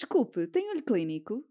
Desculpe, 0.00 0.46
tem 0.46 0.70
olho 0.70 0.82
clínico? 0.82 1.44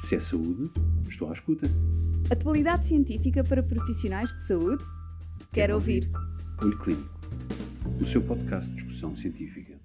Se 0.00 0.16
é 0.16 0.20
saúde, 0.20 0.72
estou 1.06 1.28
à 1.28 1.34
escuta. 1.34 1.66
Atualidade 2.32 2.86
científica 2.86 3.44
para 3.44 3.62
profissionais 3.62 4.34
de 4.34 4.46
saúde? 4.46 4.82
Quero 5.52 5.74
ouvir. 5.74 6.10
Olho 6.62 6.78
Clínico, 6.78 7.10
o 8.00 8.06
seu 8.06 8.26
podcast 8.26 8.70
de 8.70 8.76
discussão 8.76 9.14
científica. 9.14 9.78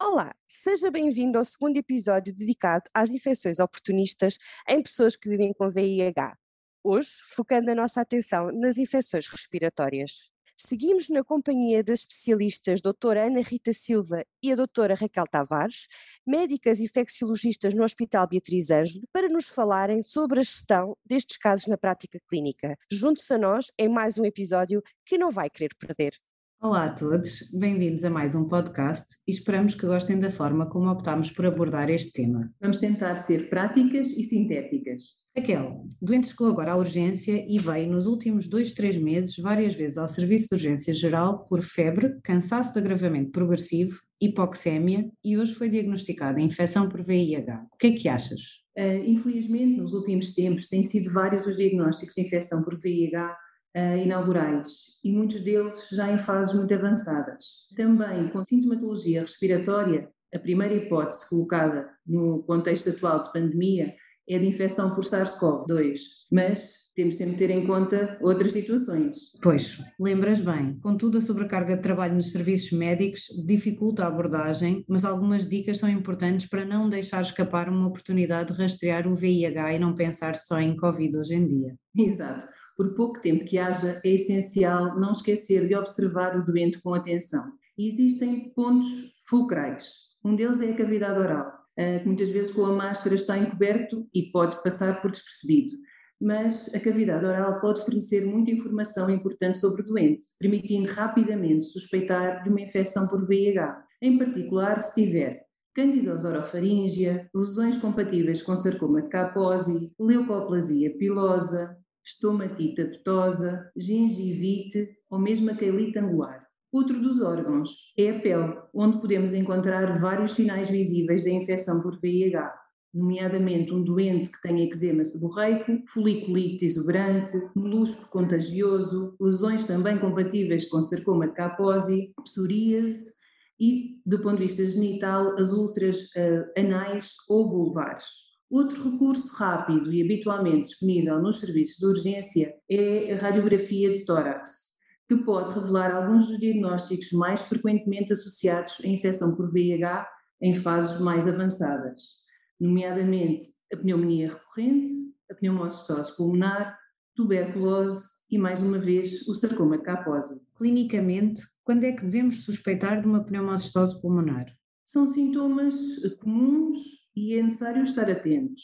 Olá, 0.00 0.32
seja 0.46 0.88
bem-vindo 0.88 1.36
ao 1.36 1.44
segundo 1.44 1.76
episódio 1.76 2.32
dedicado 2.32 2.84
às 2.94 3.10
infecções 3.10 3.58
oportunistas 3.58 4.38
em 4.68 4.80
pessoas 4.80 5.16
que 5.16 5.28
vivem 5.28 5.52
com 5.52 5.68
VIH. 5.68 6.38
Hoje, 6.84 7.10
focando 7.34 7.72
a 7.72 7.74
nossa 7.74 8.00
atenção 8.00 8.52
nas 8.52 8.78
infecções 8.78 9.26
respiratórias. 9.26 10.29
Seguimos 10.62 11.08
na 11.08 11.24
companhia 11.24 11.82
das 11.82 12.00
especialistas 12.00 12.82
doutora 12.82 13.26
Ana 13.26 13.40
Rita 13.40 13.72
Silva 13.72 14.22
e 14.42 14.52
a 14.52 14.54
doutora 14.54 14.94
Raquel 14.94 15.24
Tavares, 15.26 15.88
médicas 16.26 16.80
infecciologistas 16.80 17.72
no 17.72 17.82
Hospital 17.82 18.28
Beatriz 18.28 18.70
Ângelo, 18.70 19.08
para 19.10 19.30
nos 19.30 19.48
falarem 19.48 20.02
sobre 20.02 20.38
a 20.38 20.42
gestão 20.42 20.94
destes 21.02 21.38
casos 21.38 21.66
na 21.66 21.78
prática 21.78 22.20
clínica. 22.28 22.76
Junte-se 22.92 23.32
a 23.32 23.38
nós 23.38 23.68
em 23.78 23.88
mais 23.88 24.18
um 24.18 24.24
episódio 24.26 24.82
que 25.06 25.16
não 25.16 25.30
vai 25.30 25.48
querer 25.48 25.70
perder. 25.78 26.12
Olá 26.60 26.84
a 26.84 26.94
todos, 26.94 27.48
bem-vindos 27.50 28.04
a 28.04 28.10
mais 28.10 28.34
um 28.34 28.46
podcast 28.46 29.06
e 29.26 29.30
esperamos 29.30 29.74
que 29.74 29.86
gostem 29.86 30.18
da 30.18 30.30
forma 30.30 30.68
como 30.68 30.90
optámos 30.90 31.30
por 31.30 31.46
abordar 31.46 31.88
este 31.88 32.12
tema. 32.12 32.52
Vamos 32.60 32.80
tentar 32.80 33.16
ser 33.16 33.48
práticas 33.48 34.10
e 34.10 34.22
sintéticas. 34.24 35.19
Raquel, 35.36 35.86
doente 36.02 36.28
chegou 36.28 36.48
agora 36.48 36.72
à 36.72 36.76
urgência 36.76 37.44
e 37.48 37.56
veio 37.56 37.88
nos 37.88 38.06
últimos 38.06 38.48
dois, 38.48 38.72
três 38.72 38.96
meses 38.96 39.36
várias 39.36 39.74
vezes 39.74 39.96
ao 39.96 40.08
Serviço 40.08 40.48
de 40.48 40.54
Urgência 40.54 40.92
Geral 40.92 41.46
por 41.46 41.62
febre, 41.62 42.18
cansaço 42.24 42.72
de 42.72 42.80
agravamento 42.80 43.30
progressivo, 43.30 44.00
hipoxémia 44.20 45.08
e 45.24 45.38
hoje 45.38 45.54
foi 45.54 45.70
diagnosticada 45.70 46.40
infecção 46.40 46.88
por 46.88 47.04
VIH. 47.04 47.64
O 47.72 47.76
que 47.76 47.86
é 47.86 47.92
que 47.92 48.08
achas? 48.08 48.40
Uh, 48.76 49.04
infelizmente, 49.06 49.80
nos 49.80 49.94
últimos 49.94 50.34
tempos, 50.34 50.66
têm 50.66 50.82
sido 50.82 51.12
vários 51.12 51.46
os 51.46 51.56
diagnósticos 51.56 52.14
de 52.14 52.22
infecção 52.22 52.64
por 52.64 52.80
VIH 52.80 53.36
uh, 53.76 53.96
inaugurais 53.98 54.98
e 55.04 55.12
muitos 55.12 55.44
deles 55.44 55.88
já 55.92 56.12
em 56.12 56.18
fases 56.18 56.56
muito 56.56 56.74
avançadas. 56.74 57.68
Também 57.76 58.28
com 58.30 58.42
sintomatologia 58.42 59.20
respiratória, 59.20 60.08
a 60.34 60.38
primeira 60.40 60.74
hipótese 60.74 61.28
colocada 61.28 61.88
no 62.04 62.42
contexto 62.42 62.90
atual 62.90 63.22
de 63.22 63.32
pandemia 63.32 63.94
é 64.30 64.38
de 64.38 64.46
infecção 64.46 64.94
por 64.94 65.04
SARS-CoV-2, 65.04 65.98
mas 66.30 66.80
temos 66.94 67.16
sempre 67.16 67.32
de 67.32 67.38
ter 67.38 67.50
em 67.50 67.66
conta 67.66 68.18
outras 68.20 68.52
situações. 68.52 69.16
Pois, 69.42 69.82
lembras 69.98 70.40
bem, 70.40 70.78
contudo 70.82 71.18
a 71.18 71.20
sobrecarga 71.20 71.76
de 71.76 71.82
trabalho 71.82 72.14
nos 72.14 72.32
serviços 72.32 72.72
médicos 72.72 73.22
dificulta 73.46 74.04
a 74.04 74.08
abordagem, 74.08 74.84
mas 74.88 75.04
algumas 75.04 75.48
dicas 75.48 75.78
são 75.78 75.88
importantes 75.88 76.46
para 76.46 76.64
não 76.64 76.88
deixar 76.88 77.22
escapar 77.22 77.68
uma 77.68 77.86
oportunidade 77.86 78.52
de 78.52 78.60
rastrear 78.60 79.06
o 79.06 79.14
VIH 79.14 79.74
e 79.74 79.78
não 79.78 79.94
pensar 79.94 80.34
só 80.34 80.60
em 80.60 80.76
Covid 80.76 81.16
hoje 81.16 81.34
em 81.34 81.46
dia. 81.46 81.74
Exato 81.96 82.46
por 82.80 82.94
pouco 82.94 83.20
tempo 83.20 83.44
que 83.44 83.58
haja, 83.58 84.00
é 84.02 84.14
essencial 84.14 84.98
não 84.98 85.12
esquecer 85.12 85.68
de 85.68 85.76
observar 85.76 86.34
o 86.34 86.42
doente 86.42 86.80
com 86.80 86.94
atenção. 86.94 87.44
Existem 87.76 88.54
pontos 88.54 88.88
fulcrais. 89.28 89.92
Um 90.24 90.34
deles 90.34 90.62
é 90.62 90.70
a 90.70 90.74
cavidade 90.74 91.18
oral, 91.18 91.52
que 92.00 92.06
muitas 92.06 92.28
vezes 92.30 92.52
com 92.52 92.64
a 92.66 92.72
máscara 92.72 93.14
está 93.14 93.38
encoberto 93.38 94.06
e 94.14 94.30
pode 94.30 94.62
passar 94.62 95.00
por 95.00 95.10
despercebido. 95.10 95.72
Mas 96.20 96.74
a 96.74 96.80
cavidade 96.80 97.24
oral 97.24 97.60
pode 97.60 97.82
fornecer 97.82 98.26
muita 98.26 98.50
informação 98.50 99.08
importante 99.08 99.58
sobre 99.58 99.82
o 99.82 99.86
doente, 99.86 100.26
permitindo 100.38 100.92
rapidamente 100.92 101.64
suspeitar 101.64 102.42
de 102.42 102.50
uma 102.50 102.60
infecção 102.60 103.08
por 103.08 103.26
VIH, 103.26 103.82
em 104.02 104.18
particular 104.18 104.78
se 104.80 105.02
tiver 105.02 105.50
candidose 105.74 106.26
orofaríngea, 106.26 107.30
lesões 107.34 107.76
compatíveis 107.76 108.42
com 108.42 108.56
sarcoma 108.56 109.02
de 109.02 109.08
Kaposi, 109.08 109.92
leucoplasia 109.98 110.96
pilosa, 110.98 111.76
estomatite 112.04 112.82
apetosa, 112.82 113.70
gengivite 113.76 114.88
ou 115.08 115.18
mesmo 115.18 115.50
a 115.50 115.54
angular. 115.54 116.49
Outro 116.72 117.00
dos 117.00 117.20
órgãos 117.20 117.92
é 117.98 118.10
a 118.10 118.20
pele, 118.20 118.56
onde 118.72 119.00
podemos 119.00 119.32
encontrar 119.32 119.98
vários 120.00 120.32
sinais 120.32 120.70
visíveis 120.70 121.24
da 121.24 121.30
infecção 121.30 121.82
por 121.82 121.98
VIH, 122.00 122.54
nomeadamente 122.94 123.74
um 123.74 123.82
doente 123.82 124.30
que 124.30 124.40
tem 124.40 124.64
eczema 124.64 125.04
seborreico, 125.04 125.82
foliculite 125.92 126.64
exuberante, 126.64 127.36
molusco 127.56 128.08
contagioso, 128.10 129.16
lesões 129.20 129.66
também 129.66 129.98
compatíveis 129.98 130.68
com 130.68 130.80
sarcoma 130.80 131.26
de 131.26 131.34
Kaposi, 131.34 132.12
psoríase 132.22 133.14
e, 133.58 134.00
do 134.06 134.22
ponto 134.22 134.36
de 134.36 134.46
vista 134.46 134.64
genital, 134.64 135.36
as 135.38 135.52
úlceras 135.52 136.02
uh, 136.14 136.58
anais 136.58 137.14
ou 137.28 137.48
vulvares. 137.48 138.06
Outro 138.48 138.90
recurso 138.90 139.32
rápido 139.36 139.92
e 139.92 140.02
habitualmente 140.02 140.70
disponível 140.70 141.20
nos 141.20 141.40
serviços 141.40 141.78
de 141.78 141.86
urgência 141.86 142.54
é 142.68 143.12
a 143.12 143.18
radiografia 143.18 143.92
de 143.92 144.04
tórax, 144.04 144.69
que 145.10 145.16
pode 145.16 145.52
revelar 145.58 145.92
alguns 145.92 146.28
dos 146.28 146.38
diagnósticos 146.38 147.10
mais 147.10 147.40
frequentemente 147.40 148.12
associados 148.12 148.80
à 148.84 148.86
infecção 148.86 149.36
por 149.36 149.50
VIH 149.50 150.08
em 150.40 150.54
fases 150.54 151.00
mais 151.00 151.26
avançadas, 151.26 152.20
nomeadamente 152.60 153.48
a 153.72 153.76
pneumonia 153.76 154.28
recorrente, 154.28 154.94
a 155.28 155.34
pneumocitose 155.34 156.16
pulmonar, 156.16 156.78
tuberculose 157.16 158.06
e, 158.30 158.38
mais 158.38 158.62
uma 158.62 158.78
vez, 158.78 159.26
o 159.26 159.34
sarcoma 159.34 159.78
de 159.78 159.82
Kaposi. 159.82 160.40
Clinicamente, 160.56 161.42
quando 161.64 161.82
é 161.82 161.90
que 161.90 162.04
devemos 162.04 162.44
suspeitar 162.44 163.00
de 163.00 163.08
uma 163.08 163.24
pneumocistose 163.24 164.00
pulmonar? 164.00 164.46
São 164.84 165.12
sintomas 165.12 165.76
comuns 166.20 166.78
e 167.16 167.34
é 167.34 167.42
necessário 167.42 167.82
estar 167.82 168.08
atentos, 168.08 168.62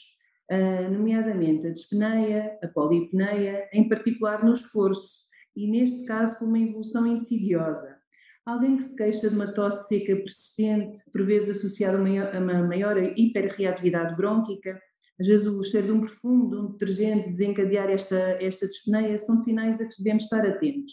uh, 0.52 0.92
nomeadamente 0.92 1.66
a 1.66 1.72
dispneia, 1.72 2.56
a 2.62 2.68
polipneia, 2.68 3.68
em 3.72 3.88
particular 3.88 4.44
no 4.44 4.52
esforço, 4.52 5.25
e 5.56 5.70
neste 5.70 6.04
caso 6.04 6.38
com 6.38 6.44
uma 6.44 6.58
evolução 6.58 7.06
insidiosa. 7.06 7.98
Alguém 8.44 8.76
que 8.76 8.84
se 8.84 8.94
queixa 8.94 9.28
de 9.28 9.34
uma 9.34 9.52
tosse 9.52 9.88
seca 9.88 10.14
persistente, 10.14 11.00
por 11.12 11.24
vezes 11.24 11.56
associada 11.56 11.98
a 11.98 12.38
uma 12.38 12.62
maior 12.62 12.96
hiperreatividade 13.16 14.14
brônquica, 14.14 14.78
às 15.18 15.26
vezes 15.26 15.46
o 15.46 15.64
cheiro 15.64 15.86
de 15.86 15.92
um 15.94 16.00
perfume, 16.00 16.50
de 16.50 16.56
um 16.56 16.70
detergente 16.72 17.30
desencadear 17.30 17.90
esta, 17.90 18.16
esta 18.40 18.68
dispneia, 18.68 19.16
são 19.18 19.36
sinais 19.38 19.80
a 19.80 19.88
que 19.88 19.98
devemos 19.98 20.24
estar 20.24 20.46
atentos. 20.46 20.92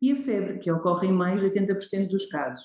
E 0.00 0.12
a 0.12 0.16
febre, 0.16 0.60
que 0.60 0.70
ocorre 0.70 1.08
em 1.08 1.12
mais 1.12 1.40
de 1.40 1.50
80% 1.50 2.08
dos 2.08 2.26
casos. 2.26 2.64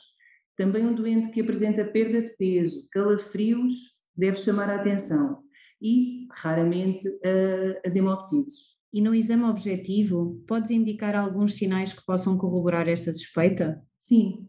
Também 0.56 0.86
um 0.86 0.94
doente 0.94 1.32
que 1.32 1.42
apresenta 1.42 1.84
perda 1.84 2.22
de 2.22 2.36
peso, 2.38 2.88
calafrios 2.92 3.74
deve 4.16 4.38
chamar 4.38 4.70
a 4.70 4.76
atenção 4.76 5.42
e, 5.82 6.28
raramente, 6.32 7.08
uh, 7.08 7.80
as 7.86 7.96
hemoptises. 7.96 8.79
E 8.92 9.02
no 9.02 9.14
exame 9.14 9.44
objetivo, 9.44 10.44
podes 10.48 10.72
indicar 10.72 11.16
alguns 11.16 11.56
sinais 11.56 11.94
que 11.94 12.06
possam 12.06 12.38
corroborar 12.38 12.88
esta 12.88 13.14
suspeita? 13.14 13.82
Sim, 13.98 14.48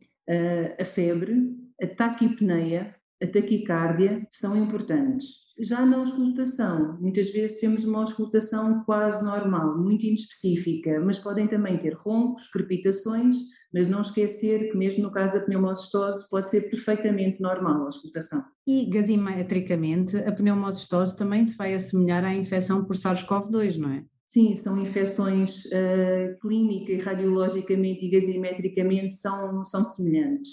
a 0.79 0.85
febre, 0.85 1.35
a 1.81 1.87
taquipneia, 1.87 2.95
a 3.23 3.27
taquicardia 3.27 4.27
são 4.31 4.57
importantes. 4.57 5.27
Já 5.63 5.85
na 5.85 5.99
auscultação, 5.99 6.99
muitas 6.99 7.31
vezes 7.33 7.61
temos 7.61 7.85
uma 7.85 8.01
auscultação 8.01 8.83
quase 8.85 9.23
normal, 9.23 9.79
muito 9.79 10.07
inespecífica, 10.07 10.99
mas 11.05 11.19
podem 11.19 11.47
também 11.47 11.77
ter 11.77 11.93
roncos, 11.93 12.49
crepitações, 12.51 13.37
mas 13.73 13.87
não 13.87 14.01
esquecer 14.01 14.71
que 14.71 14.77
mesmo 14.79 15.03
no 15.03 15.13
caso 15.13 15.35
da 15.35 15.45
pneumocistose 15.45 16.31
pode 16.31 16.49
ser 16.49 16.71
perfeitamente 16.71 17.43
normal 17.43 17.83
a 17.83 17.87
auscultação. 17.87 18.43
E 18.67 18.87
gazimetricamente, 18.87 20.17
a 20.17 20.33
pneumocistose 20.33 21.15
também 21.15 21.47
se 21.47 21.59
vai 21.59 21.75
assemelhar 21.75 22.25
à 22.25 22.35
infecção 22.35 22.83
por 22.83 22.97
SARS-CoV-2, 22.97 23.77
não 23.77 23.91
é? 23.91 24.05
Sim, 24.31 24.55
são 24.55 24.81
infecções 24.81 25.65
uh, 25.65 26.39
clínica 26.41 26.93
e 26.93 27.01
radiologicamente 27.01 28.07
e 28.07 28.11
gazimetricamente 28.11 29.17
são, 29.17 29.65
são 29.65 29.85
semelhantes, 29.85 30.51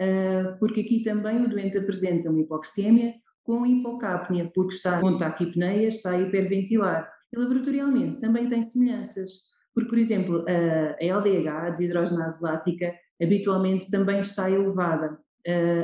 uh, 0.00 0.58
porque 0.58 0.80
aqui 0.80 1.04
também 1.04 1.44
o 1.44 1.46
doente 1.46 1.76
apresenta 1.76 2.30
uma 2.30 2.40
hipoxémia 2.40 3.12
com 3.44 3.66
hipocapnia, 3.66 4.50
porque 4.54 4.76
está 4.76 4.98
com 4.98 5.18
taquipneia, 5.18 5.88
está 5.88 6.12
a 6.12 6.22
hiperventilar. 6.22 7.12
E 7.30 7.38
laboratorialmente 7.38 8.18
também 8.18 8.48
tem 8.48 8.62
semelhanças. 8.62 9.42
Porque, 9.74 9.90
por 9.90 9.98
exemplo, 9.98 10.44
a 10.48 11.04
LDH, 11.04 11.48
a 11.48 11.70
desidrogenase 11.70 12.42
lática, 12.42 12.94
habitualmente 13.22 13.90
também 13.90 14.20
está 14.20 14.50
elevada, 14.50 15.18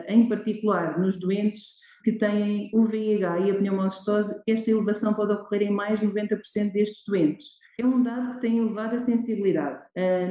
em 0.08 0.28
particular 0.28 0.98
nos 0.98 1.18
doentes 1.20 1.78
que 2.04 2.12
têm 2.12 2.70
o 2.74 2.84
VIH 2.84 3.40
e 3.40 3.50
a 3.50 3.54
pneumocistose, 3.54 4.42
esta 4.46 4.70
elevação 4.70 5.14
pode 5.14 5.32
ocorrer 5.32 5.62
em 5.62 5.72
mais 5.72 5.98
de 5.98 6.06
90% 6.06 6.72
destes 6.72 7.02
doentes. 7.08 7.46
É 7.80 7.84
um 7.84 8.02
dado 8.02 8.34
que 8.34 8.42
tem 8.42 8.58
elevada 8.58 9.00
sensibilidade, 9.00 9.82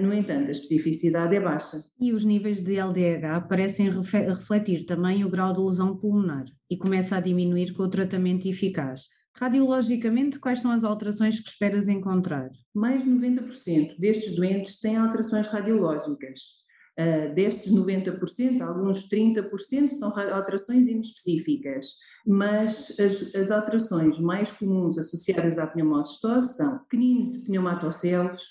no 0.01 0.13
entanto, 0.13 0.47
a 0.47 0.51
especificidade 0.51 1.35
é 1.35 1.41
baixa. 1.41 1.77
E 1.99 2.13
os 2.13 2.23
níveis 2.23 2.61
de 2.61 2.77
LDH 2.77 3.47
parecem 3.49 3.89
refletir 3.89 4.85
também 4.85 5.25
o 5.25 5.29
grau 5.29 5.51
de 5.51 5.59
lesão 5.59 5.97
pulmonar 5.97 6.45
e 6.69 6.77
começa 6.77 7.17
a 7.17 7.19
diminuir 7.19 7.73
com 7.73 7.83
o 7.83 7.89
tratamento 7.89 8.47
eficaz. 8.47 9.09
Radiologicamente, 9.35 10.39
quais 10.39 10.61
são 10.61 10.71
as 10.71 10.83
alterações 10.83 11.39
que 11.39 11.49
esperas 11.49 11.87
encontrar? 11.87 12.49
Mais 12.73 13.03
de 13.03 13.09
90% 13.09 13.97
destes 13.99 14.35
doentes 14.35 14.79
têm 14.79 14.95
alterações 14.95 15.47
radiológicas. 15.47 16.63
Uh, 16.99 17.33
destes 17.33 17.73
90%, 17.73 18.61
alguns 18.61 19.09
30% 19.09 19.89
são 19.89 20.09
alterações 20.15 20.87
inespecíficas, 20.87 21.87
mas 22.23 22.99
as, 22.99 23.33
as, 23.33 23.49
alterações 23.49 24.19
mais 24.19 24.55
comuns 24.55 24.99
associadas 24.99 25.57
à 25.57 25.65
pneumocistose 25.65 26.55
são 26.55 26.83
pequeninos 26.83 27.45
pneumatocelos, 27.47 28.43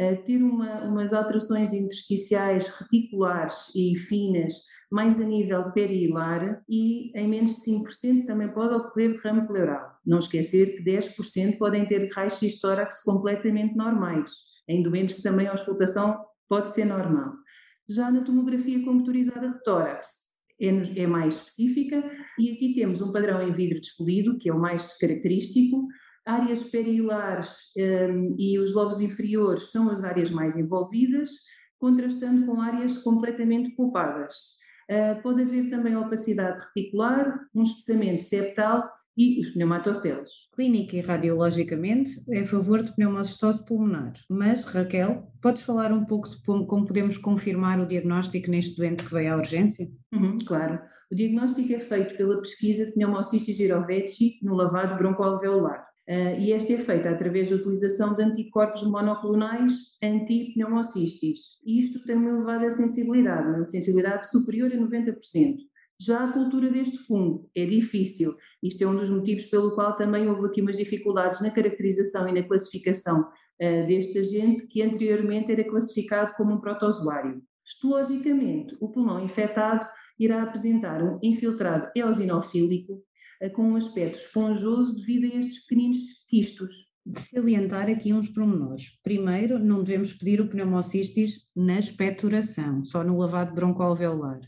uh, 0.00 0.24
ter 0.26 0.42
uma, 0.42 0.82
umas 0.88 1.12
alterações 1.12 1.72
intersticiais 1.72 2.68
reticulares 2.68 3.72
e 3.76 3.96
finas, 3.96 4.54
mais 4.90 5.20
a 5.20 5.24
nível 5.24 5.70
perihilar, 5.70 6.64
e 6.68 7.16
em 7.16 7.28
menos 7.28 7.62
de 7.62 7.70
5% 7.70 8.26
também 8.26 8.48
pode 8.48 8.74
ocorrer 8.74 9.12
derrame 9.12 9.46
pleural. 9.46 9.88
Não 10.04 10.18
esquecer 10.18 10.76
que 10.76 10.84
10% 10.84 11.58
podem 11.58 11.86
ter 11.86 12.08
raios 12.12 12.60
tórax 12.60 13.04
completamente 13.04 13.76
normais, 13.76 14.32
em 14.68 14.82
doentes 14.82 15.14
que 15.14 15.22
também 15.22 15.46
a 15.46 15.52
auscultação 15.52 16.24
pode 16.48 16.74
ser 16.74 16.86
normal. 16.86 17.43
Já 17.88 18.10
na 18.10 18.22
tomografia 18.22 18.82
computadorizada 18.84 19.48
de 19.48 19.62
tórax, 19.62 20.24
é, 20.60 20.68
é, 20.68 21.06
mais 21.06 21.36
específica 21.36 22.02
e 22.38 22.52
aqui 22.52 22.74
temos 22.74 23.02
um 23.02 23.12
padrão 23.12 23.46
em 23.46 23.52
vidro 23.52 23.80
despolido, 23.80 24.38
que 24.38 24.48
é 24.48 24.54
o 24.54 24.58
mais 24.58 24.96
característico. 24.98 25.86
Áreas 26.24 26.70
perihilares 26.70 27.72
um, 27.76 28.36
e 28.38 28.58
os 28.58 28.74
lobos 28.74 29.00
inferiores 29.00 29.70
são 29.70 29.90
as 29.90 30.04
áreas 30.04 30.30
mais 30.30 30.56
envolvidas, 30.56 31.30
contrastando 31.78 32.46
com 32.46 32.60
áreas 32.60 32.98
completamente 32.98 33.70
poupadas. 33.70 34.56
Uh, 34.90 35.20
pode 35.22 35.42
haver 35.42 35.68
também 35.68 35.96
opacidade 35.96 36.64
reticular, 36.64 37.46
um 37.54 37.62
espessamento 37.62 38.22
septal 38.22 38.90
e 39.16 39.40
os 39.40 39.50
pneumatocelos. 39.50 40.48
Clínica 40.54 40.96
e 40.96 41.00
radiologicamente 41.00 42.10
é 42.30 42.40
a 42.40 42.46
favor 42.46 42.82
de 42.82 42.94
pneumocistose 42.94 43.64
pulmonar, 43.64 44.14
mas 44.28 44.64
Raquel, 44.64 45.30
podes 45.40 45.62
falar 45.62 45.92
um 45.92 46.04
pouco 46.04 46.28
de 46.28 46.36
como 46.44 46.86
podemos 46.86 47.16
confirmar 47.18 47.80
o 47.80 47.86
diagnóstico 47.86 48.50
neste 48.50 48.76
doente 48.76 49.04
que 49.04 49.12
veio 49.12 49.34
à 49.34 49.36
urgência? 49.36 49.88
Uhum, 50.12 50.36
claro. 50.44 50.80
O 51.10 51.14
diagnóstico 51.14 51.72
é 51.72 51.80
feito 51.80 52.16
pela 52.16 52.40
pesquisa 52.40 52.86
de 52.86 52.92
pneumocistis 52.92 53.56
girovecii 53.56 54.38
no 54.42 54.54
lavado 54.54 54.96
broncoalveolar. 54.96 55.86
Uh, 56.08 56.38
e 56.38 56.52
esta 56.52 56.74
é 56.74 56.78
feita 56.78 57.08
através 57.08 57.48
da 57.48 57.56
utilização 57.56 58.14
de 58.14 58.22
anticorpos 58.22 58.82
monoclonais 58.82 59.96
anti-pneumocistis. 60.02 61.62
E 61.64 61.78
isto 61.78 62.04
tem 62.04 62.16
uma 62.16 62.28
elevada 62.28 62.68
sensibilidade, 62.70 63.48
uma 63.48 63.64
sensibilidade 63.64 64.28
superior 64.28 64.70
a 64.70 64.76
90%. 64.76 65.56
Já 65.98 66.24
a 66.24 66.32
cultura 66.32 66.70
deste 66.70 66.98
fungo 66.98 67.48
é 67.54 67.64
difícil 67.64 68.34
isto 68.64 68.82
é 68.82 68.86
um 68.86 68.96
dos 68.96 69.10
motivos 69.10 69.44
pelo 69.44 69.74
qual 69.74 69.94
também 69.94 70.26
houve 70.26 70.46
aqui 70.46 70.62
umas 70.62 70.78
dificuldades 70.78 71.42
na 71.42 71.50
caracterização 71.50 72.26
e 72.26 72.32
na 72.32 72.42
classificação 72.42 73.20
uh, 73.20 73.86
deste 73.86 74.18
agente, 74.18 74.66
que 74.66 74.80
anteriormente 74.80 75.52
era 75.52 75.68
classificado 75.68 76.32
como 76.34 76.54
um 76.54 76.60
protozoário. 76.60 77.42
Histologicamente, 77.62 78.74
o 78.80 78.88
pulmão 78.88 79.22
infectado 79.22 79.84
irá 80.18 80.42
apresentar 80.42 81.02
um 81.02 81.18
infiltrado 81.22 81.90
eosinofílico 81.94 83.02
uh, 83.42 83.50
com 83.52 83.72
um 83.72 83.76
aspecto 83.76 84.18
esponjoso 84.18 84.96
devido 84.96 85.30
a 85.30 85.38
estes 85.38 85.66
pequeninos 85.66 85.98
quistos. 86.26 86.74
De 87.04 87.20
salientar 87.20 87.90
aqui 87.90 88.14
uns 88.14 88.30
pormenores. 88.30 88.98
Primeiro, 89.02 89.58
não 89.58 89.82
devemos 89.82 90.14
pedir 90.14 90.40
o 90.40 90.48
pneumocistis 90.48 91.46
na 91.54 91.78
expectoração, 91.78 92.82
só 92.82 93.04
no 93.04 93.18
lavado 93.18 93.54
broncoalveolar 93.54 94.40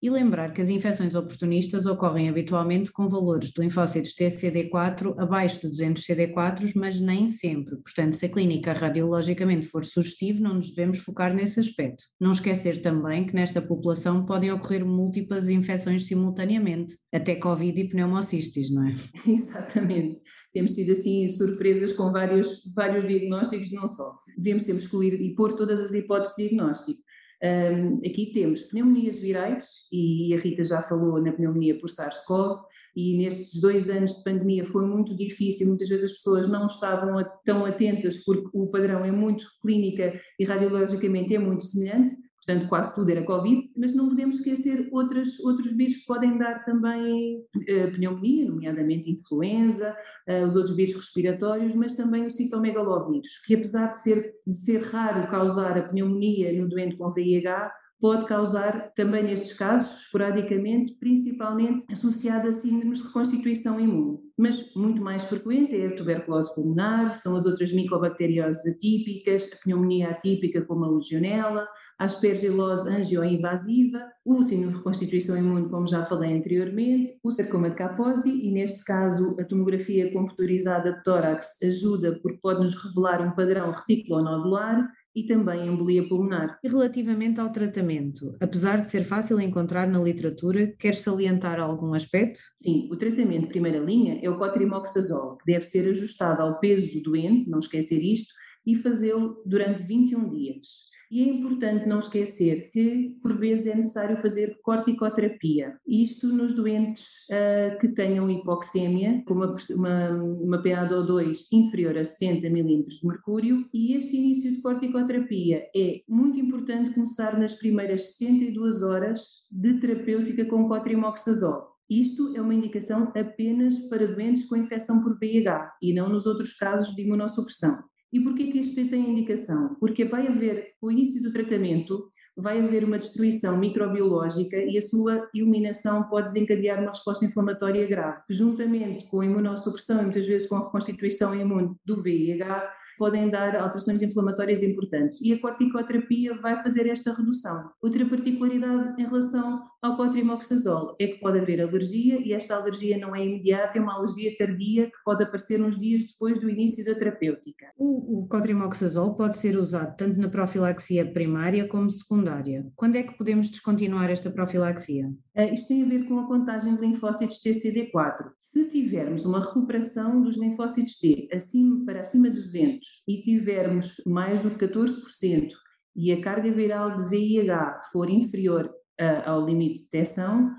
e 0.00 0.08
lembrar 0.08 0.52
que 0.52 0.60
as 0.60 0.68
infecções 0.68 1.14
oportunistas 1.14 1.84
ocorrem 1.86 2.28
habitualmente 2.28 2.92
com 2.92 3.08
valores 3.08 3.50
de 3.50 3.60
linfócitos 3.60 4.14
TCD4 4.14 5.14
abaixo 5.18 5.62
de 5.62 5.68
200 5.68 6.02
CD4, 6.04 6.72
mas 6.76 7.00
nem 7.00 7.28
sempre. 7.28 7.76
Portanto, 7.76 8.14
se 8.14 8.26
a 8.26 8.28
clínica 8.28 8.72
radiologicamente 8.72 9.66
for 9.66 9.84
sugestiva, 9.84 10.40
não 10.40 10.54
nos 10.54 10.70
devemos 10.70 10.98
focar 10.98 11.34
nesse 11.34 11.58
aspecto. 11.58 12.04
Não 12.20 12.30
esquecer 12.30 12.80
também 12.80 13.26
que 13.26 13.34
nesta 13.34 13.60
população 13.60 14.24
podem 14.24 14.52
ocorrer 14.52 14.84
múltiplas 14.84 15.48
infecções 15.48 16.06
simultaneamente, 16.06 16.96
até 17.12 17.34
Covid 17.34 17.80
e 17.80 17.88
pneumocistis, 17.88 18.70
não 18.70 18.86
é? 18.86 18.94
Exatamente. 19.26 20.20
Temos 20.52 20.74
tido 20.74 20.92
assim 20.92 21.28
surpresas 21.28 21.92
com 21.92 22.12
vários, 22.12 22.62
vários 22.74 23.06
diagnósticos, 23.06 23.72
não 23.72 23.88
só. 23.88 24.12
Devemos 24.36 24.62
sempre 24.62 24.82
excluir 24.82 25.14
e 25.14 25.34
pôr 25.34 25.54
todas 25.54 25.80
as 25.80 25.92
hipóteses 25.92 26.36
de 26.36 26.48
diagnóstico 26.48 27.07
um, 27.42 27.96
aqui 27.98 28.32
temos 28.32 28.62
pneumonias 28.62 29.18
virais, 29.18 29.86
e 29.92 30.34
a 30.34 30.38
Rita 30.38 30.64
já 30.64 30.82
falou 30.82 31.22
na 31.22 31.32
pneumonia 31.32 31.78
por 31.78 31.88
SARS-CoV, 31.88 32.60
e 32.96 33.16
nestes 33.18 33.60
dois 33.60 33.88
anos 33.88 34.16
de 34.16 34.24
pandemia 34.24 34.66
foi 34.66 34.86
muito 34.86 35.16
difícil, 35.16 35.68
muitas 35.68 35.88
vezes 35.88 36.10
as 36.10 36.16
pessoas 36.16 36.48
não 36.48 36.66
estavam 36.66 37.24
tão 37.44 37.64
atentas 37.64 38.24
porque 38.24 38.48
o 38.52 38.66
padrão 38.66 39.04
é 39.04 39.12
muito 39.12 39.46
clínica 39.62 40.20
e 40.38 40.44
radiologicamente 40.44 41.34
é 41.34 41.38
muito 41.38 41.62
semelhante, 41.62 42.16
portanto 42.48 42.66
quase 42.66 42.94
tudo 42.94 43.10
era 43.10 43.22
Covid, 43.22 43.70
mas 43.76 43.94
não 43.94 44.08
podemos 44.08 44.38
esquecer 44.38 44.88
outras, 44.90 45.38
outros 45.40 45.76
vírus 45.76 45.96
que 45.96 46.06
podem 46.06 46.38
dar 46.38 46.64
também 46.64 47.44
uh, 47.54 47.92
pneumonia, 47.94 48.48
nomeadamente 48.48 49.10
influenza, 49.10 49.94
uh, 50.26 50.46
os 50.46 50.56
outros 50.56 50.74
vírus 50.74 50.94
respiratórios, 50.94 51.74
mas 51.74 51.94
também 51.94 52.24
o 52.24 52.30
citomegalovírus, 52.30 53.42
que 53.44 53.54
apesar 53.54 53.90
de 53.90 54.00
ser, 54.00 54.32
de 54.46 54.54
ser 54.54 54.82
raro 54.84 55.30
causar 55.30 55.76
a 55.76 55.82
pneumonia 55.82 56.50
no 56.58 56.66
doente 56.66 56.96
com 56.96 57.10
VIH, 57.10 57.70
pode 58.00 58.26
causar 58.26 58.92
também 58.94 59.24
nestes 59.24 59.56
casos, 59.56 60.04
esporadicamente, 60.04 60.94
principalmente 60.94 61.84
associada 61.90 62.48
a 62.48 62.52
síndromes 62.52 62.98
de 62.98 63.06
reconstituição 63.06 63.80
imune. 63.80 64.18
Mas 64.36 64.72
muito 64.74 65.02
mais 65.02 65.24
frequente 65.24 65.74
é 65.74 65.88
a 65.88 65.96
tuberculose 65.96 66.54
pulmonar, 66.54 67.14
são 67.14 67.34
as 67.34 67.44
outras 67.44 67.72
micobacterioses 67.72 68.64
atípicas, 68.76 69.52
a 69.52 69.56
pneumonia 69.64 70.10
atípica 70.10 70.62
como 70.62 70.84
a 70.84 70.90
legionela, 70.90 71.66
a 71.98 72.04
aspergilose 72.04 72.88
angioinvasiva, 72.88 73.98
o 74.24 74.42
síndrome 74.42 74.72
de 74.72 74.78
reconstituição 74.78 75.36
imune, 75.36 75.68
como 75.68 75.88
já 75.88 76.04
falei 76.04 76.36
anteriormente, 76.36 77.18
o 77.24 77.30
sarcoma 77.30 77.70
de 77.70 77.76
Kaposi 77.76 78.30
e 78.30 78.52
neste 78.52 78.84
caso 78.84 79.36
a 79.40 79.44
tomografia 79.44 80.12
computadorizada 80.12 80.92
de 80.92 81.02
tórax 81.02 81.60
ajuda 81.62 82.18
porque 82.22 82.38
pode 82.40 82.60
nos 82.60 82.76
revelar 82.76 83.20
um 83.20 83.34
padrão 83.34 83.72
reticulonodular 83.72 84.88
e 85.18 85.26
também 85.26 85.66
embolia 85.66 86.06
pulmonar. 86.06 86.58
E 86.62 86.68
relativamente 86.68 87.40
ao 87.40 87.50
tratamento, 87.50 88.36
apesar 88.40 88.76
de 88.76 88.88
ser 88.88 89.02
fácil 89.02 89.40
encontrar 89.40 89.88
na 89.88 89.98
literatura, 89.98 90.72
quer 90.78 90.94
salientar 90.94 91.58
algum 91.58 91.92
aspecto? 91.92 92.38
Sim, 92.54 92.88
o 92.92 92.96
tratamento 92.96 93.42
de 93.42 93.48
primeira 93.48 93.78
linha 93.78 94.20
é 94.22 94.30
o 94.30 94.38
cotrimoxazol, 94.38 95.36
que 95.38 95.52
deve 95.52 95.64
ser 95.64 95.88
ajustado 95.90 96.40
ao 96.40 96.60
peso 96.60 96.92
do 96.94 97.02
doente, 97.10 97.50
não 97.50 97.58
esquecer 97.58 98.00
isto, 98.00 98.32
e 98.64 98.76
fazê-lo 98.76 99.42
durante 99.44 99.82
21 99.82 100.30
dias. 100.30 100.88
E 101.10 101.22
é 101.22 101.26
importante 101.26 101.88
não 101.88 102.00
esquecer 102.00 102.70
que, 102.70 103.16
por 103.22 103.36
vezes, 103.36 103.66
é 103.66 103.74
necessário 103.74 104.20
fazer 104.20 104.58
corticoterapia. 104.62 105.76
Isto 105.86 106.28
nos 106.28 106.54
doentes 106.54 107.26
uh, 107.30 107.78
que 107.80 107.88
tenham 107.88 108.30
hipoxémia, 108.30 109.22
com 109.26 109.34
uma, 109.34 109.56
uma, 109.76 110.10
uma 110.10 110.62
PaO2 110.62 111.46
inferior 111.52 111.96
a 111.96 112.04
70 112.04 112.48
mm 112.48 112.84
de 112.86 113.06
mercúrio, 113.06 113.66
e 113.72 113.94
este 113.94 114.16
início 114.16 114.50
de 114.50 114.60
corticoterapia 114.60 115.64
é 115.74 116.02
muito 116.08 116.38
importante 116.38 116.92
começar 116.92 117.38
nas 117.38 117.54
primeiras 117.54 118.16
72 118.16 118.82
horas 118.82 119.46
de 119.50 119.74
terapêutica 119.80 120.44
com 120.44 120.68
cotrimoxazol. 120.68 121.78
Isto 121.88 122.36
é 122.36 122.40
uma 122.40 122.54
indicação 122.54 123.12
apenas 123.16 123.78
para 123.88 124.06
doentes 124.06 124.44
com 124.44 124.56
infecção 124.56 125.02
por 125.02 125.18
VIH 125.18 125.72
e 125.80 125.94
não 125.94 126.10
nos 126.10 126.26
outros 126.26 126.52
casos 126.54 126.94
de 126.94 127.02
imunossupressão. 127.02 127.82
E 128.12 128.20
porquê 128.20 128.50
que 128.50 128.58
isto 128.58 128.74
tem 128.88 129.10
indicação? 129.10 129.76
Porque 129.78 130.04
vai 130.04 130.26
haver, 130.26 130.72
o 130.80 130.90
início 130.90 131.22
do 131.22 131.32
tratamento, 131.32 132.10
vai 132.36 132.60
haver 132.60 132.84
uma 132.84 132.98
destruição 132.98 133.58
microbiológica 133.58 134.56
e 134.56 134.78
a 134.78 134.82
sua 134.82 135.28
eliminação 135.34 136.08
pode 136.08 136.32
desencadear 136.32 136.80
uma 136.80 136.90
resposta 136.90 137.24
inflamatória 137.24 137.86
grave. 137.86 138.22
Juntamente 138.30 139.10
com 139.10 139.20
a 139.20 139.26
imunossupressão 139.26 140.00
e 140.00 140.04
muitas 140.04 140.26
vezes 140.26 140.48
com 140.48 140.56
a 140.56 140.64
reconstituição 140.64 141.34
imune 141.34 141.74
do 141.84 142.00
VIH, 142.00 142.72
podem 142.98 143.30
dar 143.30 143.56
alterações 143.56 144.02
inflamatórias 144.02 144.62
importantes 144.62 145.22
e 145.22 145.32
a 145.32 145.40
corticoterapia 145.40 146.34
vai 146.40 146.62
fazer 146.62 146.88
esta 146.88 147.14
redução. 147.14 147.70
Outra 147.80 148.04
particularidade 148.06 149.00
em 149.00 149.06
relação 149.06 149.62
ao 149.80 149.96
cotrimoxazol 149.96 150.96
é 150.98 151.06
que 151.06 151.20
pode 151.20 151.38
haver 151.38 151.60
alergia 151.60 152.20
e 152.20 152.32
esta 152.32 152.56
alergia 152.56 152.98
não 152.98 153.14
é 153.14 153.24
imediata, 153.24 153.78
é 153.78 153.80
uma 153.80 153.94
alergia 153.94 154.36
tardia 154.36 154.86
que 154.86 155.04
pode 155.04 155.22
aparecer 155.22 155.62
uns 155.62 155.78
dias 155.78 156.08
depois 156.08 156.38
do 156.40 156.50
início 156.50 156.84
da 156.84 156.94
terapêutica. 156.94 157.66
O, 157.76 158.18
o 158.18 158.28
cotrimoxazol 158.28 159.14
pode 159.14 159.38
ser 159.38 159.56
usado 159.56 159.96
tanto 159.96 160.20
na 160.20 160.28
profilaxia 160.28 161.10
primária 161.10 161.66
como 161.68 161.90
secundária. 161.90 162.66
Quando 162.74 162.96
é 162.96 163.02
que 163.04 163.16
podemos 163.16 163.50
descontinuar 163.50 164.10
esta 164.10 164.30
profilaxia? 164.30 165.08
Uh, 165.38 165.54
isto 165.54 165.68
tem 165.68 165.84
a 165.84 165.88
ver 165.88 166.04
com 166.08 166.18
a 166.18 166.26
contagem 166.26 166.74
de 166.74 166.80
linfócitos 166.80 167.40
TCD4. 167.40 168.32
Se 168.36 168.70
tivermos 168.70 169.24
uma 169.24 169.40
recuperação 169.40 170.20
dos 170.20 170.36
linfócitos 170.36 170.98
T 170.98 171.28
acima, 171.32 171.84
para 171.84 172.00
acima 172.00 172.28
de 172.28 172.36
200 172.36 173.04
e 173.06 173.20
tivermos 173.20 174.02
mais 174.04 174.42
do 174.42 174.50
que 174.50 174.66
14% 174.66 175.52
e 175.94 176.12
a 176.12 176.20
carga 176.20 176.50
viral 176.50 176.96
de 176.96 177.08
VIH 177.08 177.82
for 177.92 178.10
inferior 178.10 178.66
uh, 179.00 179.30
ao 179.30 179.46
limite 179.46 179.78
de 179.78 179.84
detecção, 179.84 180.52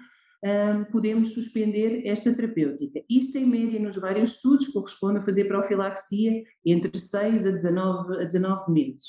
um, 0.44 0.86
podemos 0.86 1.34
suspender 1.34 2.08
esta 2.08 2.34
terapêutica. 2.34 3.02
Isto, 3.10 3.38
em 3.38 3.46
média, 3.46 3.80
nos 3.80 3.98
vários 3.98 4.32
estudos, 4.32 4.70
corresponde 4.70 5.20
a 5.20 5.24
fazer 5.24 5.46
profilaxia 5.46 6.42
entre 6.66 6.98
6 6.98 7.48
a 7.48 7.52
19, 7.52 8.22
a 8.22 8.26
19 8.26 8.72
meses. 8.72 9.08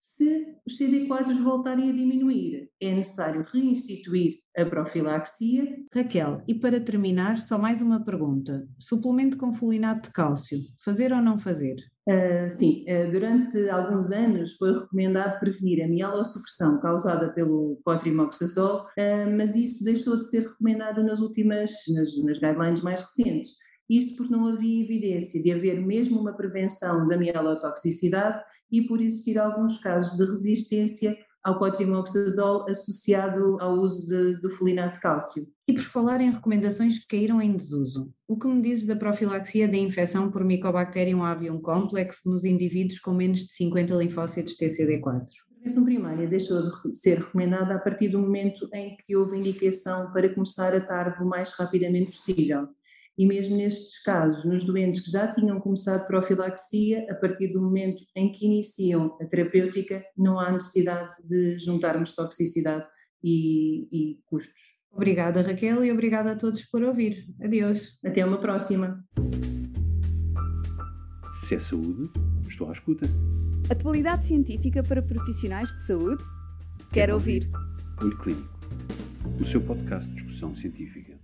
Se 0.00 0.46
os 0.66 0.78
CD4 0.78 1.32
voltarem 1.42 1.90
a 1.90 1.92
diminuir, 1.92 2.70
é 2.80 2.94
necessário 2.94 3.44
reinstituir 3.52 4.38
a 4.56 4.64
profilaxia. 4.64 5.76
Raquel, 5.94 6.42
e 6.48 6.54
para 6.54 6.80
terminar, 6.80 7.38
só 7.38 7.58
mais 7.58 7.82
uma 7.82 8.02
pergunta. 8.02 8.66
Suplemento 8.78 9.36
com 9.36 9.52
folinato 9.52 10.08
de 10.08 10.14
cálcio, 10.14 10.58
fazer 10.82 11.12
ou 11.12 11.20
não 11.20 11.38
fazer? 11.38 11.76
Uh, 12.08 12.48
sim, 12.50 12.84
uh, 12.88 13.10
durante 13.10 13.68
alguns 13.68 14.12
anos 14.12 14.52
foi 14.56 14.72
recomendado 14.72 15.40
prevenir 15.40 15.84
a 15.84 15.88
mielossupressão 15.88 16.80
causada 16.80 17.32
pelo 17.32 17.80
cotrimoxazol, 17.84 18.82
uh, 18.82 19.36
mas 19.36 19.56
isso 19.56 19.84
deixou 19.84 20.16
de 20.16 20.30
ser 20.30 20.42
recomendado 20.42 21.02
nas 21.02 21.18
últimas, 21.18 21.72
nas, 21.92 22.16
nas 22.22 22.38
guidelines 22.38 22.80
mais 22.80 23.02
recentes. 23.02 23.50
Isto 23.90 24.16
porque 24.16 24.32
não 24.32 24.46
havia 24.46 24.84
evidência 24.84 25.42
de 25.42 25.52
haver 25.52 25.84
mesmo 25.84 26.20
uma 26.20 26.32
prevenção 26.32 27.08
da 27.08 27.16
mielotoxicidade 27.16 28.40
e 28.70 28.82
por 28.82 29.00
existir 29.00 29.38
alguns 29.38 29.78
casos 29.78 30.16
de 30.16 30.24
resistência 30.24 31.16
ao 31.46 31.60
cotrimoxazol 31.60 32.68
associado 32.68 33.56
ao 33.60 33.74
uso 33.74 34.08
de, 34.08 34.40
do 34.40 34.50
folinato 34.50 34.94
de 34.94 35.00
cálcio. 35.00 35.46
E 35.68 35.72
por 35.72 35.82
falar 35.82 36.20
em 36.20 36.32
recomendações 36.32 36.98
que 36.98 37.06
caíram 37.06 37.40
em 37.40 37.54
desuso, 37.54 38.12
o 38.26 38.36
que 38.36 38.48
me 38.48 38.60
dizes 38.60 38.84
da 38.84 38.96
profilaxia 38.96 39.68
da 39.68 39.76
infecção 39.76 40.28
por 40.28 40.42
Mycobacterium 40.42 41.22
avium 41.22 41.60
complex 41.60 42.22
nos 42.26 42.44
indivíduos 42.44 42.98
com 42.98 43.14
menos 43.14 43.46
de 43.46 43.52
50 43.52 43.94
linfócitos 43.94 44.56
TCD4? 44.56 45.04
A 45.06 45.54
prevenção 45.54 45.84
primária 45.84 46.26
deixou 46.26 46.60
de 46.62 46.96
ser 46.96 47.18
recomendada 47.18 47.76
a 47.76 47.78
partir 47.78 48.08
do 48.08 48.18
momento 48.18 48.68
em 48.74 48.96
que 49.06 49.16
houve 49.16 49.38
indicação 49.38 50.12
para 50.12 50.28
começar 50.28 50.74
a 50.74 50.80
TARV 50.80 51.22
o 51.22 51.28
mais 51.28 51.52
rapidamente 51.52 52.10
possível 52.10 52.68
e 53.18 53.26
mesmo 53.26 53.56
nestes 53.56 54.02
casos, 54.02 54.44
nos 54.44 54.64
doentes 54.64 55.00
que 55.00 55.10
já 55.10 55.32
tinham 55.34 55.58
começado 55.60 56.06
profilaxia, 56.06 57.06
a 57.10 57.14
partir 57.14 57.48
do 57.48 57.62
momento 57.62 58.02
em 58.14 58.30
que 58.30 58.44
iniciam 58.44 59.16
a 59.20 59.24
terapêutica, 59.24 60.04
não 60.16 60.38
há 60.38 60.52
necessidade 60.52 61.16
de 61.26 61.58
juntarmos 61.58 62.14
toxicidade 62.14 62.84
e, 63.22 63.88
e 63.90 64.20
custos. 64.26 64.76
Obrigada, 64.92 65.42
Raquel, 65.42 65.84
e 65.84 65.92
obrigada 65.92 66.32
a 66.32 66.36
todos 66.36 66.64
por 66.64 66.82
ouvir. 66.82 67.26
Adeus. 67.42 67.98
Até 68.04 68.24
uma 68.24 68.38
próxima. 68.38 69.04
Se 71.34 71.54
é 71.54 71.58
saúde, 71.58 72.10
estou 72.48 72.68
à 72.68 72.72
escuta. 72.72 73.06
Atualidade 73.70 74.26
científica 74.26 74.82
para 74.82 75.02
profissionais 75.02 75.68
de 75.74 75.86
saúde? 75.86 76.22
Quero, 76.22 76.90
Quero 76.92 77.14
ouvir. 77.14 77.50
ouvir. 77.52 78.04
Olho 78.04 78.18
Clínico, 78.18 78.58
o 79.40 79.44
seu 79.44 79.60
podcast 79.60 80.10
de 80.10 80.16
discussão 80.16 80.54
científica. 80.54 81.15